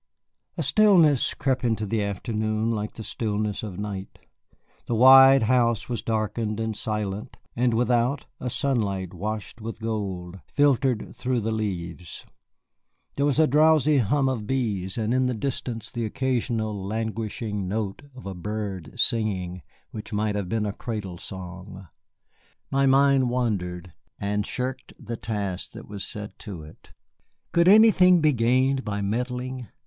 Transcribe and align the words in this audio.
A 0.57 0.63
stillness 0.63 1.35
crept 1.35 1.63
into 1.63 1.85
the 1.85 2.01
afternoon 2.01 2.71
like 2.71 2.93
the 2.93 3.03
stillness 3.03 3.61
of 3.61 3.77
night. 3.77 4.17
The 4.87 4.95
wide 4.95 5.43
house 5.43 5.89
was 5.89 6.01
darkened 6.01 6.59
and 6.59 6.75
silent, 6.75 7.37
and 7.55 7.75
without 7.75 8.25
a 8.39 8.49
sunlight 8.49 9.13
washed 9.13 9.61
with 9.61 9.79
gold 9.79 10.39
filtered 10.47 11.15
through 11.15 11.41
the 11.41 11.51
leaves. 11.51 12.25
There 13.15 13.27
was 13.27 13.37
a 13.37 13.45
drowsy 13.45 13.99
hum 13.99 14.27
of 14.27 14.47
bees, 14.47 14.97
and 14.97 15.13
in 15.13 15.27
the 15.27 15.35
distance 15.35 15.91
the 15.91 16.03
occasional 16.05 16.73
languishing 16.83 17.67
note 17.67 18.01
of 18.15 18.25
a 18.25 18.33
bird 18.33 18.93
singing 18.99 19.61
what 19.91 20.11
must 20.11 20.33
have 20.33 20.49
been 20.49 20.65
a 20.65 20.73
cradle 20.73 21.19
song. 21.19 21.89
My 22.71 22.87
mind 22.87 23.29
wandered, 23.29 23.93
and 24.19 24.47
shirked 24.47 24.93
the 24.97 25.15
task 25.15 25.73
that 25.73 25.87
was 25.87 26.03
set 26.03 26.39
to 26.39 26.63
it. 26.63 26.91
Could 27.51 27.67
anything 27.67 28.19
be 28.19 28.33
gained 28.33 28.83
by 28.83 29.03
meddling? 29.03 29.67